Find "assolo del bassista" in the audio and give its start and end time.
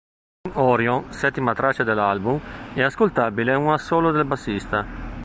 3.71-4.83